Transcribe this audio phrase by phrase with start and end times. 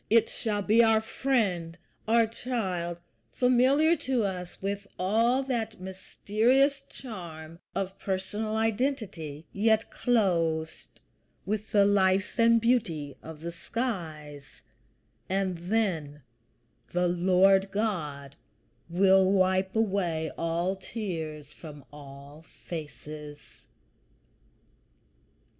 [0.09, 2.97] It shall be our friend, our child,
[3.33, 10.99] familiar to us with all that mysterious charm of personal identity, yet clothed
[11.45, 14.63] with the life and beauty of the skies;
[15.29, 16.23] and then
[16.93, 18.35] the Lord God
[18.89, 23.67] will wipe away all tears from all faces.